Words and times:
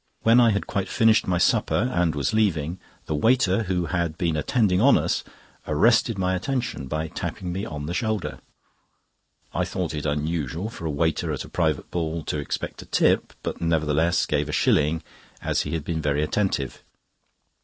When 0.23 0.39
I 0.39 0.49
had 0.49 0.65
quite 0.65 0.89
finished 0.89 1.27
my 1.27 1.37
supper, 1.37 1.87
and 1.93 2.15
was 2.15 2.33
leaving, 2.33 2.79
the 3.05 3.13
waiter 3.13 3.65
who 3.65 3.85
had 3.85 4.17
been 4.17 4.35
attending 4.35 4.81
on 4.81 4.97
us 4.97 5.23
arrested 5.67 6.17
my 6.17 6.33
attention 6.33 6.87
by 6.87 7.09
tapping 7.09 7.53
me 7.53 7.65
on 7.67 7.85
the 7.85 7.93
shoulder. 7.93 8.39
I 9.53 9.63
thought 9.63 9.93
it 9.93 10.07
unusual 10.07 10.71
for 10.71 10.87
a 10.87 10.89
waiter 10.89 11.31
at 11.31 11.45
a 11.45 11.49
private 11.49 11.91
ball 11.91 12.23
to 12.23 12.39
expect 12.39 12.81
a 12.81 12.87
tip, 12.87 13.33
but 13.43 13.61
nevertheless 13.61 14.25
gave 14.25 14.49
a 14.49 14.51
shilling, 14.51 15.03
as 15.39 15.61
he 15.61 15.73
had 15.75 15.83
been 15.85 16.01
very 16.01 16.23
attentive. 16.23 16.81